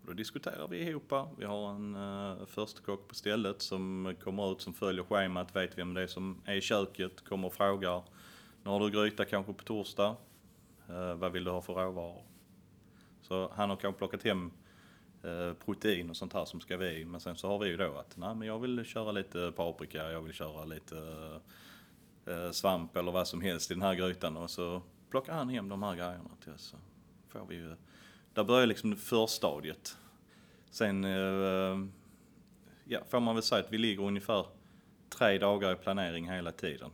Då 0.05 0.13
diskuterar 0.13 0.67
vi 0.67 0.77
ihop, 0.77 1.13
vi 1.37 1.45
har 1.45 1.69
en 1.69 1.95
eh, 1.95 2.41
uh, 2.41 2.45
förstekock 2.45 3.07
på 3.07 3.15
stället 3.15 3.61
som 3.61 4.15
kommer 4.23 4.51
ut, 4.51 4.61
som 4.61 4.73
följer 4.73 5.03
schemat, 5.03 5.55
vet 5.55 5.77
vem 5.77 5.93
det 5.93 6.01
är 6.01 6.07
som 6.07 6.41
är 6.45 6.55
i 6.55 6.61
köket, 6.61 7.23
kommer 7.23 7.47
och 7.47 7.53
frågar. 7.53 8.03
Nu 8.63 8.69
har 8.69 8.79
du 8.79 8.89
gryta 8.91 9.25
kanske 9.25 9.53
på 9.53 9.63
torsdag, 9.63 10.15
vad 11.15 11.31
vill 11.31 11.43
du 11.43 11.51
ha 11.51 11.61
för 11.61 11.73
råvaror? 11.73 12.23
Så 13.21 13.51
han 13.55 13.69
har 13.69 13.77
kanske 13.77 13.97
plockat 13.97 14.23
hem 14.23 14.51
eh, 15.23 15.53
protein 15.53 16.09
och 16.09 16.17
sånt 16.17 16.33
här 16.33 16.45
som 16.45 16.61
ska 16.61 16.77
vi. 16.77 17.05
Men 17.05 17.19
sen 17.19 17.35
så 17.35 17.47
har 17.47 17.59
vi 17.59 17.67
ju 17.67 17.77
då 17.77 17.97
att 17.97 18.17
nej 18.17 18.35
men 18.35 18.47
jag 18.47 18.59
vill 18.59 18.85
köra 18.85 19.11
lite 19.11 19.51
paprika, 19.55 20.11
jag 20.11 20.21
vill 20.21 20.33
köra 20.33 20.65
lite 20.65 20.97
eh, 22.25 22.51
svamp 22.51 22.97
eller 22.97 23.11
vad 23.11 23.27
som 23.27 23.41
helst 23.41 23.71
i 23.71 23.73
den 23.73 23.83
här 23.83 23.95
grytan 23.95 24.37
och 24.37 24.49
så 24.49 24.81
plockar 25.09 25.33
han 25.33 25.49
hem 25.49 25.69
de 25.69 25.83
här 25.83 25.95
grejerna 25.95 26.29
till 26.43 26.53
oss. 26.53 26.75
får 27.27 27.45
vi 27.45 27.55
ju, 27.55 27.75
där 28.33 28.43
börjar 28.43 28.67
liksom 28.67 28.95
förstadiet. 28.95 29.97
Sen 30.69 31.03
eh, 31.03 31.87
ja, 32.85 32.99
får 33.09 33.19
man 33.19 33.35
väl 33.35 33.43
säga 33.43 33.63
att 33.63 33.73
vi 33.73 33.77
ligger 33.77 34.03
ungefär 34.03 34.45
tre 35.09 35.37
dagar 35.37 35.73
i 35.73 35.75
planering 35.75 36.29
hela 36.29 36.51
tiden. 36.51 36.91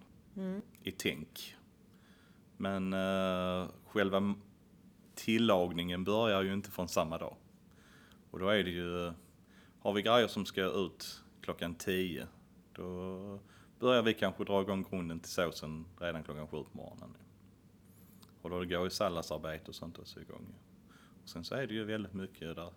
I 0.84 0.92
tänk. 0.92 1.56
Men 2.64 2.94
eh, 2.94 3.70
själva 3.86 4.36
tillagningen 5.16 6.04
börjar 6.04 6.44
ju 6.44 6.54
inte 6.54 6.72
från 6.72 6.88
samma 6.88 7.18
dag. 7.18 7.36
Och 8.32 8.40
då 8.40 8.50
är 8.50 8.64
det 8.64 8.70
ju, 8.70 9.14
har 9.80 9.94
vi 9.94 10.02
grejer 10.02 10.28
som 10.28 10.46
ska 10.46 10.62
ut 10.62 11.24
klockan 11.42 11.76
10, 11.76 12.28
då 12.74 13.40
börjar 13.80 14.02
vi 14.02 14.14
kanske 14.14 14.44
dra 14.44 14.62
igång 14.62 14.86
grunden 14.90 15.20
till 15.20 15.32
såsen 15.32 15.86
redan 16.00 16.24
klockan 16.24 16.48
7 16.48 16.58
på 16.58 16.78
morgonen. 16.78 17.18
Och 18.42 18.50
då 18.50 18.56
går 18.56 18.84
ju 18.84 18.90
salladsarbete 18.90 19.68
och 19.68 19.76
sånt 19.76 20.00
också 20.00 20.22
igång. 20.22 20.56
Och 21.24 21.30
sen 21.30 21.44
så 21.44 21.56
är 21.56 21.68
det 21.68 21.74
ju 21.74 21.84
väldigt 21.84 22.14
mycket 22.14 22.56
där 22.56 22.70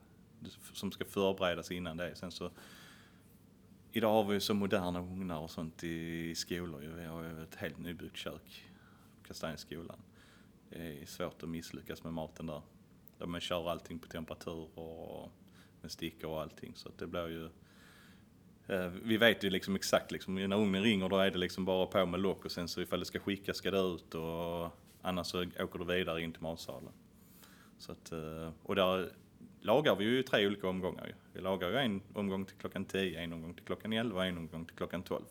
som 0.73 0.93
ska 0.93 1.05
förberedas 1.05 1.71
innan 1.71 1.97
det. 1.97 2.17
Sen 2.17 2.31
så, 2.31 2.51
idag 3.93 4.13
har 4.13 4.25
vi 4.25 4.35
ju 4.35 4.41
så 4.41 4.55
moderna 4.55 5.01
ugnar 5.01 5.39
och 5.39 5.51
sånt 5.51 5.85
i, 5.85 6.31
i 6.31 6.35
skolor. 6.35 6.83
ju. 6.83 6.95
Vi 6.95 7.05
har 7.05 7.23
ju 7.23 7.43
ett 7.43 7.55
helt 7.55 7.79
nybyggt 7.79 8.17
kök 8.17 8.67
på 9.27 9.33
Kastanjeskolan. 9.33 9.99
Det 10.71 11.03
är 11.03 11.07
svårt 11.07 11.43
att 11.43 11.49
misslyckas 11.49 12.05
med 12.05 12.13
maten 12.13 12.47
där. 12.47 12.63
Där 13.19 13.27
man 13.27 13.41
kör 13.41 13.71
allting 13.71 13.99
på 13.99 14.09
temperatur 14.09 14.79
och 14.79 15.31
med 15.81 15.91
stickor 15.91 16.31
och 16.31 16.43
allting. 16.43 16.73
Så 16.75 16.89
att 16.89 16.99
det 16.99 17.07
blir 17.07 17.29
ju 17.29 17.45
eh, 18.67 18.89
vi 18.89 19.17
vet 19.17 19.45
ju 19.45 19.51
liksom 19.51 19.77
exakt 19.77 20.11
liksom, 20.11 20.35
när 20.35 20.57
ugnen 20.57 20.83
ringer 20.83 21.09
då 21.09 21.19
är 21.19 21.31
det 21.31 21.39
liksom 21.39 21.65
bara 21.65 21.87
på 21.87 22.07
med 22.07 22.21
lock 22.21 22.45
och 22.45 22.53
sen 22.53 22.69
så 22.69 22.81
ifall 22.81 22.99
det 23.01 23.07
ska 23.07 23.19
skickas 23.19 23.57
ska 23.57 23.71
det 23.71 23.79
ut 23.79 24.15
och 24.15 24.71
annars 25.03 25.27
så 25.27 25.43
åker 25.43 25.79
du 25.79 25.85
vidare 25.85 26.23
in 26.23 26.33
till 26.33 26.43
matsalen. 26.43 26.93
Så 27.79 27.93
att, 27.93 28.13
eh, 28.13 28.53
och 28.63 28.75
där 28.75 29.13
lagar 29.61 29.97
vi 29.97 30.05
ju 30.05 30.23
tre 30.23 30.47
olika 30.47 30.69
omgångar 30.69 31.07
ju. 31.07 31.13
Vi 31.33 31.41
lagar 31.41 31.71
ju 31.71 31.77
en 31.77 32.03
omgång 32.13 32.45
till 32.45 32.57
klockan 32.57 32.85
10, 32.85 33.21
en 33.21 33.33
omgång 33.33 33.55
till 33.55 33.65
klockan 33.65 33.93
11 33.93 34.17
och 34.17 34.27
en 34.27 34.39
omgång 34.39 34.65
till 34.65 34.77
klockan 34.77 35.03
12. 35.03 35.25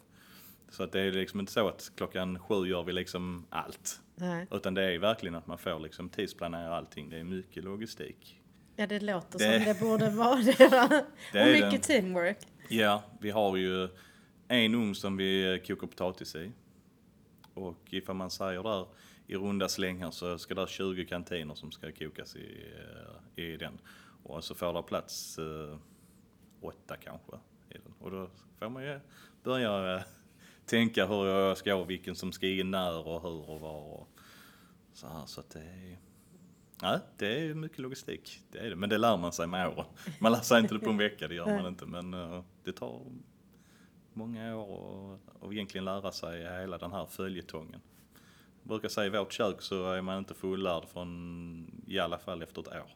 Så 0.69 0.83
att 0.83 0.91
det 0.91 1.01
är 1.01 1.11
liksom 1.11 1.39
inte 1.39 1.51
så 1.51 1.67
att 1.67 1.91
klockan 1.95 2.39
sju 2.39 2.67
gör 2.67 2.83
vi 2.83 2.93
liksom 2.93 3.45
allt. 3.49 4.01
Nej. 4.15 4.47
Utan 4.51 4.73
det 4.73 4.83
är 4.93 4.99
verkligen 4.99 5.35
att 5.35 5.47
man 5.47 5.57
får 5.57 5.79
liksom 5.79 6.09
tidsplanera 6.09 6.75
allting. 6.77 7.09
Det 7.09 7.17
är 7.19 7.23
mycket 7.23 7.63
logistik. 7.63 8.41
Ja, 8.75 8.87
det 8.87 8.99
låter 8.99 9.39
Det- 9.39 9.55
som 9.59 9.73
det 9.73 9.79
borde 9.79 10.09
vara 10.09 10.35
det. 10.41 10.67
Va? 10.71 10.87
Det 11.33 11.41
och 11.41 11.47
mycket 11.51 11.71
det. 11.71 11.93
teamwork. 11.93 12.37
Ja, 12.69 13.03
vi 13.19 13.31
har 13.31 13.57
ju 13.57 13.87
en 14.47 14.75
ugn 14.75 14.95
som 14.95 15.17
vi 15.17 15.61
kokar 15.67 15.87
potatis 15.87 16.35
i. 16.35 16.51
Och 17.53 17.79
ifall 17.89 18.15
man 18.15 18.31
säger 18.31 18.63
där 18.63 18.87
i 19.27 19.35
runda 19.35 19.69
slängar 19.69 20.11
så 20.11 20.37
ska 20.37 20.53
det 20.55 20.67
20 20.69 21.05
kantiner 21.05 21.55
som 21.55 21.71
ska 21.71 21.91
kokas 21.91 22.35
i, 22.35 22.65
eh, 23.37 23.43
i 23.43 23.57
den. 23.57 23.77
Och 24.23 24.43
så 24.43 24.55
får 24.55 24.73
det 24.73 24.81
plats 24.83 25.39
eh, 25.39 25.77
åtta 26.61 26.95
kanske 26.97 27.31
den. 27.69 27.81
Och 27.99 28.11
då 28.11 28.29
får 28.59 28.69
man 28.69 28.83
ju 28.83 28.99
börja 29.43 29.95
eh, 29.95 30.01
tänka 30.65 31.05
hur 31.05 31.25
jag 31.25 31.57
ska, 31.57 31.75
och 31.75 31.89
vilken 31.89 32.15
som 32.15 32.31
ska 32.31 32.47
in 32.47 32.71
när 32.71 33.07
och 33.07 33.21
hur 33.21 33.49
och 33.49 33.59
var 33.59 33.81
och 33.99 34.07
så 34.93 35.07
här. 35.07 35.25
Så 35.25 35.39
att 35.39 35.49
det 35.49 35.59
är, 35.59 35.97
ja, 36.81 36.99
det 37.17 37.39
är 37.49 37.53
mycket 37.53 37.79
logistik. 37.79 38.39
Det 38.51 38.59
är 38.59 38.69
det. 38.69 38.75
Men 38.75 38.89
det 38.89 38.97
lär 38.97 39.17
man 39.17 39.31
sig 39.31 39.47
med 39.47 39.67
åren. 39.67 39.85
Man 40.19 40.31
lär 40.31 40.39
sig 40.39 40.61
inte 40.61 40.73
det 40.73 40.79
på 40.79 40.89
en 40.89 40.97
vecka, 40.97 41.27
det 41.27 41.35
gör 41.35 41.45
man 41.45 41.65
inte. 41.67 41.85
Men 41.85 42.13
eh, 42.13 42.43
det 42.63 42.71
tar 42.71 43.01
många 44.13 44.55
år 44.57 45.13
att- 45.41 45.51
egentligen 45.53 45.85
lära 45.85 46.11
sig 46.11 46.41
hela 46.61 46.77
den 46.77 46.91
här 46.91 47.05
följetongen. 47.05 47.81
Jag 48.61 48.67
brukar 48.69 48.89
säga 48.89 49.07
i 49.07 49.09
vårt 49.19 49.33
kök 49.33 49.61
så 49.61 49.91
är 49.91 50.01
man 50.01 50.17
inte 50.17 50.33
fullärd 50.33 50.85
från 50.87 51.83
i 51.87 51.99
alla 51.99 52.17
fall 52.17 52.41
efter 52.41 52.61
ett 52.61 52.67
år. 52.67 52.95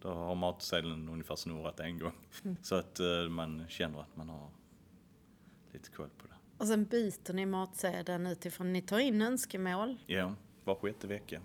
Då 0.00 0.08
har 0.08 0.34
matsedeln 0.34 1.08
ungefär 1.08 1.36
snurrat 1.36 1.80
en 1.80 1.98
gång. 1.98 2.12
Så 2.62 2.74
att 2.74 3.00
eh, 3.00 3.28
man 3.28 3.64
känner 3.68 4.00
att 4.00 4.16
man 4.16 4.28
har 4.28 4.50
lite 5.72 5.90
koll 5.90 6.08
på 6.18 6.26
det. 6.26 6.34
Och 6.58 6.66
sen 6.66 6.84
byter 6.84 7.32
ni 7.32 7.46
matsedeln 7.46 8.26
utifrån, 8.26 8.72
ni 8.72 8.82
tar 8.82 8.98
in 8.98 9.22
önskemål. 9.22 9.96
Ja, 10.06 10.34
var 10.64 10.74
sjätte 10.74 11.06
vecka 11.06 11.40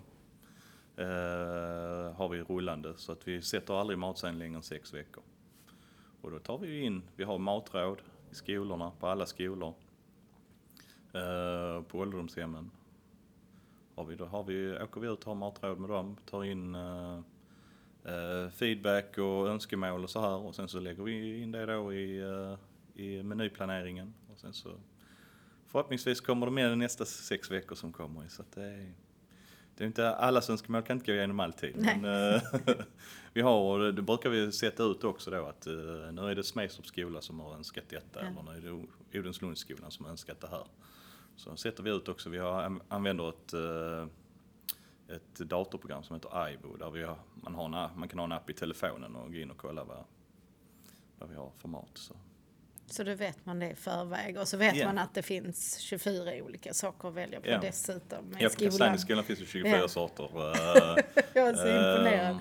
eh, 0.96 2.16
har 2.16 2.28
vi 2.28 2.42
rullande 2.42 2.94
så 2.96 3.12
att 3.12 3.28
vi 3.28 3.42
sätter 3.42 3.74
aldrig 3.74 3.98
matsedeln 3.98 4.38
längre 4.38 4.56
än 4.56 4.62
sex 4.62 4.94
veckor. 4.94 5.22
Och 6.20 6.30
då 6.30 6.38
tar 6.38 6.58
vi 6.58 6.80
in, 6.80 7.02
vi 7.16 7.24
har 7.24 7.38
matråd 7.38 7.98
i 8.30 8.34
skolorna, 8.34 8.92
på 9.00 9.06
alla 9.06 9.26
skolor. 9.26 9.74
Eh, 11.12 11.82
på 11.82 11.98
ålderdomshemmen 11.98 12.70
har 13.94 14.04
vi, 14.04 14.16
då 14.16 14.24
har 14.24 14.44
vi, 14.44 14.78
åker 14.78 15.00
vi 15.00 15.08
ut 15.08 15.18
och 15.18 15.26
har 15.26 15.34
matråd 15.34 15.78
med 15.78 15.90
dem, 15.90 16.16
tar 16.26 16.44
in 16.44 16.74
eh, 16.74 17.20
eh, 18.04 18.50
feedback 18.50 19.18
och 19.18 19.48
önskemål 19.48 20.04
och 20.04 20.10
så 20.10 20.20
här 20.20 20.36
och 20.36 20.54
sen 20.54 20.68
så 20.68 20.80
lägger 20.80 21.02
vi 21.02 21.42
in 21.42 21.52
det 21.52 21.66
då 21.66 21.92
i, 21.92 22.20
eh, 22.20 22.58
i 22.94 23.22
menyplaneringen 23.22 24.14
och 24.32 24.38
sen 24.38 24.52
så 24.52 24.70
förhoppningsvis 25.74 26.20
kommer 26.20 26.46
det 26.46 26.52
med 26.52 26.70
de 26.70 26.76
nästa 26.78 27.04
sex 27.04 27.50
veckor 27.50 27.74
som 27.76 27.92
kommer. 27.92 28.28
Så 28.28 28.42
det, 28.54 28.62
är, 28.62 28.92
det 29.76 29.84
är 29.84 29.86
inte, 29.86 30.14
allas 30.14 30.50
önskemål 30.50 30.82
kan 30.82 30.96
inte 30.96 31.12
gå 31.12 31.16
igenom 31.16 31.40
alltid. 31.40 31.76
Nej. 31.76 31.98
Men, 32.00 32.34
eh, 32.34 32.42
vi 33.32 33.40
har, 33.40 33.60
och 33.60 33.94
det, 33.94 34.02
brukar 34.02 34.30
vi 34.30 34.52
sätta 34.52 34.82
ut 34.82 35.04
också 35.04 35.30
då 35.30 35.46
att 35.46 35.66
eh, 35.66 35.72
nu 36.12 36.30
är 36.30 36.34
det 36.34 36.44
Smedstorps 36.44 36.88
skola 36.88 37.20
som 37.20 37.40
har 37.40 37.54
önskat 37.54 37.84
detta 37.88 38.20
Ja. 38.22 38.26
eller 38.26 38.42
nu 38.42 38.50
är 38.68 38.86
det 39.12 39.18
Odenslundsskolan 39.20 39.90
som 39.90 40.04
har 40.04 40.12
önskat 40.12 40.40
det 40.40 40.48
här. 40.48 40.64
Så 41.36 41.56
sätter 41.56 41.82
vi 41.82 41.90
ut 41.90 42.08
också, 42.08 42.30
vi 42.30 42.38
har, 42.38 42.62
an- 42.62 42.82
använder 42.88 43.28
ett, 43.28 43.52
eh, 43.52 44.06
ett 45.16 45.34
datorprogram 45.38 46.02
som 46.02 46.14
heter 46.16 46.48
iBo 46.52 46.76
där 46.76 46.90
vi 46.90 47.02
har, 47.02 47.18
man, 47.34 47.54
har 47.54 47.64
en, 47.64 47.98
man 47.98 48.08
kan 48.08 48.18
ha 48.18 48.24
en 48.26 48.32
app 48.32 48.50
i 48.50 48.52
telefonen 48.52 49.16
och 49.16 49.32
gå 49.32 49.38
in 49.38 49.50
och 49.50 49.56
kolla 49.56 49.84
vad, 49.84 50.04
vad 51.18 51.28
vi 51.30 51.36
har 51.36 51.52
för 51.58 51.68
mat. 51.68 51.90
Så. 51.94 52.14
Så 52.86 53.04
då 53.04 53.14
vet 53.14 53.46
man 53.46 53.58
det 53.58 53.70
i 53.70 53.74
förväg. 53.74 54.38
Och 54.38 54.48
så 54.48 54.56
vet 54.56 54.76
Ja. 54.76 54.86
man 54.86 54.98
att 54.98 55.14
det 55.14 55.22
finns 55.22 55.78
24 55.78 56.42
olika 56.44 56.74
saker 56.74 57.08
att 57.08 57.14
välja 57.14 57.40
på 57.40 57.48
Ja. 57.48 57.58
dessutom. 57.60 58.24
Med 58.24 58.42
Ja, 58.42 58.48
på 58.48 58.52
skolan. 58.52 58.70
Kastanjeskolan 58.70 59.24
finns 59.24 59.38
det 59.38 59.46
24 59.46 59.78
Ja. 59.78 59.88
sorter. 59.88 60.24
eh, 60.34 61.04
Jag 61.34 61.48
är 61.48 61.54
så 61.54 61.66
imponerad. 61.68 62.30
Ehm, 62.30 62.38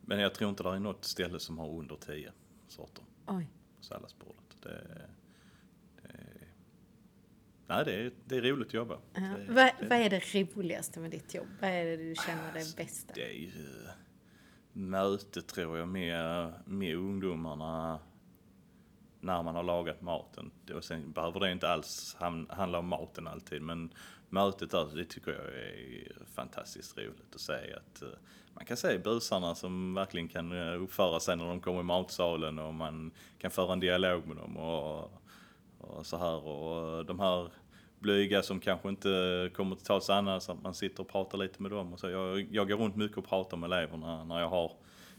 Men 0.00 0.18
jag 0.20 0.34
tror 0.34 0.50
inte 0.50 0.62
det 0.62 0.68
är 0.68 0.78
något 0.78 1.04
ställe 1.04 1.40
som 1.40 1.58
har 1.58 1.68
under 1.68 1.96
10 1.96 2.32
sorter 2.68 3.04
Oj. 3.26 3.48
på 3.78 3.84
salladsbordet. 3.84 4.36
Det, 4.62 4.68
det, 4.68 6.08
nej, 7.66 7.84
det 7.84 7.92
är, 7.94 8.12
det 8.24 8.36
är 8.36 8.42
roligt 8.42 8.68
att 8.68 8.74
jobba. 8.74 8.98
Ja. 9.14 9.20
Det, 9.20 9.52
Vad, 9.52 9.64
det, 9.80 9.86
vad 9.88 9.98
är 9.98 10.10
det 10.10 10.34
roligaste 10.34 11.00
med 11.00 11.10
ditt 11.10 11.34
jobb? 11.34 11.46
Vad 11.60 11.70
är 11.70 11.84
det 11.84 11.96
du 11.96 12.14
känner 12.26 12.48
är 12.50 12.76
bästa? 12.76 13.12
det 13.14 13.24
är 13.30 13.32
ju 13.38 13.52
möte 14.72 15.42
tror 15.42 15.78
jag 15.78 15.88
med, 15.88 16.52
med 16.66 16.96
ungdomarna 16.96 18.00
när 19.20 19.42
man 19.42 19.54
har 19.54 19.62
lagat 19.62 20.00
maten. 20.00 20.50
Och 20.74 20.84
sen 20.84 21.12
behöver 21.12 21.40
det 21.40 21.52
inte 21.52 21.68
alls 21.68 22.16
handla 22.48 22.78
om 22.78 22.86
maten 22.86 23.26
alltid 23.26 23.62
men 23.62 23.92
mötet 24.28 24.70
där, 24.70 24.96
det 24.96 25.04
tycker 25.04 25.30
jag 25.30 25.44
är 25.44 26.24
fantastiskt 26.34 26.98
roligt 26.98 27.34
att 27.34 27.40
se 27.40 27.52
att 27.52 28.02
eh, 28.02 28.08
man 28.54 28.64
kan 28.64 28.76
se 28.76 28.98
busarna 28.98 29.54
som 29.54 29.94
verkligen 29.94 30.28
kan 30.28 30.52
eh, 30.52 30.82
uppföra 30.82 31.20
sig 31.20 31.36
när 31.36 31.46
de 31.46 31.60
kommer 31.60 31.80
i 31.80 31.82
matsalen 31.82 32.58
och 32.58 32.74
man 32.74 33.10
kan 33.38 33.50
föra 33.50 33.72
en 33.72 33.80
dialog 33.80 34.26
med 34.26 34.36
dem 34.36 34.56
och, 34.56 35.12
och 35.78 36.06
så 36.06 36.16
här 36.16 36.46
och 36.46 36.98
eh, 36.98 37.04
de 37.04 37.20
här 37.20 37.48
blyga 37.98 38.42
som 38.42 38.60
kanske 38.60 38.88
inte 38.88 39.50
kommer 39.54 39.76
till 39.76 39.84
tals 39.84 40.10
annars, 40.10 40.48
att 40.48 40.62
man 40.62 40.74
sitter 40.74 41.00
och 41.00 41.08
pratar 41.08 41.38
lite 41.38 41.62
med 41.62 41.70
dem 41.70 41.92
och 41.92 42.00
så. 42.00 42.10
Jag, 42.10 42.46
jag 42.50 42.68
går 42.68 42.76
runt 42.76 42.96
mycket 42.96 43.18
och 43.18 43.28
pratar 43.28 43.56
med 43.56 43.72
eleverna 43.72 44.24
när 44.24 44.40
jag 44.40 44.48
har 44.48 44.72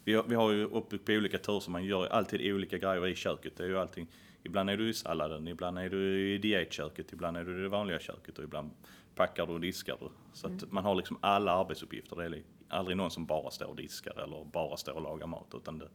vi 0.04 0.14
har, 0.14 0.24
vi 0.24 0.36
har 0.36 0.52
ju 0.52 0.66
uppbyggt 0.66 1.06
på 1.06 1.12
olika 1.12 1.38
turer 1.38 1.60
så 1.60 1.72
man 1.72 1.84
gör 1.84 2.08
alltid 2.08 2.54
olika 2.54 2.78
grejer 2.78 3.08
i 3.08 3.16
köket. 3.16 3.56
Det 3.58 3.64
är 3.64 3.68
ju 3.68 3.80
allting. 3.80 4.08
Ibland 4.44 4.70
är 4.70 4.78
du 4.78 4.90
i 4.90 4.94
salladen, 4.94 5.48
ibland 5.48 5.80
är 5.80 5.90
du 5.90 6.34
i 6.34 6.38
dietköket, 6.38 7.14
ibland 7.14 7.38
är 7.38 7.44
du 7.44 7.60
i 7.60 7.62
det 7.62 7.70
vanliga 7.70 8.00
köket 8.00 8.38
och 8.38 8.44
ibland 8.44 8.72
packar 9.16 9.48
du 9.48 9.54
och 9.54 9.62
diskar 9.62 9.98
du. 10.00 10.10
Så 10.34 10.48
att 10.48 10.72
man 10.72 10.84
har 10.84 10.96
liksom 10.96 11.18
alla 11.22 11.52
arbetsuppgifter. 11.52 12.16
Det 12.16 12.26
är 12.26 12.44
aldrig 12.68 12.98
någon 12.98 13.12
som 13.12 13.26
bara 13.26 13.52
står 13.52 13.66
och 13.66 13.76
diskar 13.76 14.24
eller 14.24 14.46
bara 14.46 14.78
står 14.78 14.94
och 14.94 15.02
lagar 15.02 15.28
mat 15.28 15.54
utan 15.54 15.80
det, 15.80 15.90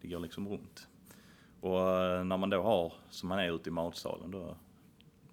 det 0.00 0.08
går 0.08 0.20
liksom 0.20 0.48
runt. 0.48 0.88
Och 1.60 1.80
eh, 1.80 2.24
när 2.24 2.36
man 2.36 2.50
då 2.50 2.62
har, 2.62 2.92
som 3.10 3.28
man 3.28 3.38
är 3.38 3.54
ute 3.54 3.68
i 3.68 3.72
matsalen, 3.72 4.30
då 4.30 4.56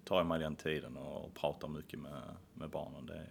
tar 0.04 0.16
jag 0.16 0.26
mig 0.26 0.40
den 0.40 0.56
tiden 0.56 0.96
och 0.96 1.34
pratar 1.34 1.68
mycket 1.68 1.98
med, 1.98 2.22
med 2.54 2.70
barnen. 2.70 3.06
Det, 3.06 3.26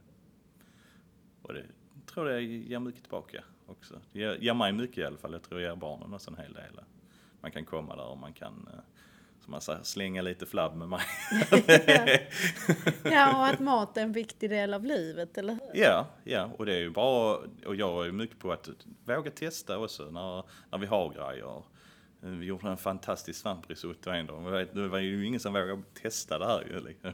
och 1.42 1.54
det 1.54 1.66
jag 1.94 2.14
tror 2.14 2.26
det 2.26 2.42
ger 2.42 2.80
mycket 2.80 3.02
tillbaka 3.02 3.44
också. 3.72 4.00
Det 4.12 4.20
ger, 4.20 4.36
ger 4.36 4.54
mig 4.54 4.74
mycket 4.74 4.98
i 4.98 5.06
alla 5.06 5.18
fall. 5.18 5.34
Jag 5.34 5.44
tror 5.44 5.60
det 5.60 5.66
ger 5.66 5.76
barnen 5.76 6.14
också 6.14 6.32
en 6.32 6.38
hel 6.38 6.54
del. 6.54 6.80
Man 7.42 7.52
kan 7.52 7.66
komma 7.66 7.96
där 7.96 8.06
och 8.06 8.18
man 8.18 8.34
kan, 8.34 8.70
eh, 8.74 8.80
som 9.44 9.52
man 9.52 9.62
säger, 9.62 9.84
slänga 9.84 10.22
lite 10.22 10.46
flabb 10.46 10.76
med 10.76 10.90
mig. 10.90 11.02
Ja, 13.04 13.38
och 13.38 13.48
att 13.48 13.60
mat 13.60 13.98
är 13.98 14.02
en 14.02 14.12
viktig 14.12 14.50
del 14.50 14.74
av 14.74 14.86
livet, 14.86 15.38
eller 15.38 15.54
hur? 15.54 15.82
Ja, 15.82 16.08
ja, 16.24 16.50
och 16.58 16.66
det 16.66 16.74
är 16.74 16.80
ju 16.80 16.90
bra, 16.90 17.44
och 17.66 17.76
jag 17.76 18.08
är 18.08 18.12
mycket 18.12 18.40
på 18.40 18.52
att 18.52 18.70
våga 19.06 19.32
testa 19.32 19.78
också 19.78 20.04
när, 20.04 20.44
när 20.72 20.78
vi 20.78 20.86
har 20.86 21.10
grejer. 21.10 21.64
Vi 22.22 22.46
gjorde 22.46 22.70
en 22.70 22.78
fantastisk 22.78 23.40
svamprisotto 23.40 24.10
en 24.10 24.26
dag, 24.26 24.42
men 24.42 24.54
jag 24.54 24.68
det 24.74 24.88
var 24.88 25.00
ju 25.00 25.26
ingen 25.26 25.40
som 25.40 25.54
vågade 25.54 25.82
testa 26.02 26.40
det 26.40 26.46
här 26.46 26.64
ju. 26.68 26.80
Liksom. 26.80 27.14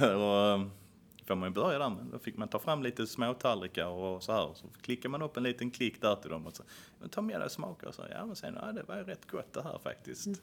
och, 0.20 0.85
får 1.26 1.34
man 1.34 1.48
ju 1.48 1.54
börja 1.54 1.78
där, 1.78 1.96
då 2.12 2.18
fick 2.18 2.36
man 2.36 2.48
ta 2.48 2.58
fram 2.58 2.82
lite 2.82 3.06
småtallrikar 3.06 3.86
och 3.86 4.22
så 4.22 4.32
här. 4.32 4.54
Så 4.54 4.68
klickar 4.80 5.08
man 5.08 5.22
upp 5.22 5.36
en 5.36 5.42
liten 5.42 5.70
klick 5.70 6.00
där 6.02 6.16
till 6.16 6.30
dem 6.30 6.46
och 6.46 6.56
så, 6.56 6.62
men 7.00 7.08
ta 7.08 7.22
med 7.22 7.40
dig 7.40 7.50
smaka 7.50 7.88
och 7.88 7.94
så. 7.94 8.02
Ja, 8.10 8.26
men 8.26 8.36
sen, 8.36 8.58
ja, 8.62 8.72
det 8.72 8.82
var 8.82 8.96
ju 8.96 9.02
rätt 9.02 9.30
gott 9.30 9.52
det 9.52 9.62
här 9.62 9.78
faktiskt. 9.78 10.26
Mm. 10.26 10.38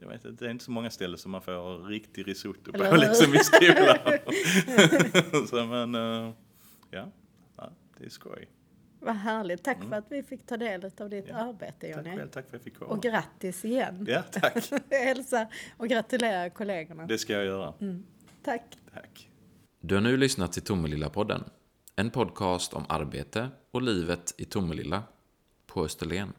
Jag 0.00 0.08
vet 0.08 0.24
inte, 0.24 0.44
det 0.44 0.48
är 0.48 0.52
inte 0.52 0.64
så 0.64 0.70
många 0.70 0.90
ställen 0.90 1.18
som 1.18 1.32
man 1.32 1.42
får 1.42 1.88
riktig 1.88 2.28
risotto 2.28 2.72
på 2.72 2.84
Eller 2.84 2.98
liksom 3.08 3.34
i 3.34 3.38
skolan. 3.38 3.98
så 5.48 5.64
men, 5.66 5.94
eh, 5.94 6.32
ja, 6.90 7.06
ja, 7.56 7.70
det 7.98 8.04
är 8.04 8.08
skoj. 8.10 8.48
Vad 9.00 9.14
härligt. 9.16 9.64
Tack 9.64 9.84
för 9.88 9.96
att 9.96 10.04
vi 10.08 10.22
fick 10.22 10.46
ta 10.46 10.56
del 10.56 10.90
av 11.00 11.10
ditt 11.10 11.24
Mm. 11.24 11.36
Ja. 11.36 11.44
arbete 11.48 11.92
Tack 11.92 11.96
Jonny. 12.06 12.16
själv, 12.16 12.28
tack 12.30 12.32
för 12.32 12.38
att 12.48 12.52
jag 12.52 12.60
fick 12.62 12.78
komma. 12.78 12.90
Och 12.90 13.02
grattis 13.02 13.64
igen. 13.64 14.06
Ja, 14.08 14.22
tack. 14.30 14.70
Hälsa 14.90 15.46
och 15.76 15.88
gratulera 15.88 16.50
kollegorna. 16.50 17.06
Det 17.06 17.18
ska 17.18 17.32
jag 17.32 17.44
göra. 17.44 17.74
Tack. 18.44 18.78
Tack. 18.94 19.30
Du 19.86 19.94
har 19.94 20.02
nu 20.02 20.16
lyssnat 20.16 20.52
till 20.52 20.62
Tomelilla-podden. 20.62 21.44
En 21.96 22.10
podcast 22.10 22.74
om 22.74 22.84
arbete 22.88 23.50
och 23.70 23.82
livet 23.82 24.34
i 24.38 24.44
Tomelilla 24.44 25.02
på 25.66 25.84
Österlen. 25.84 26.32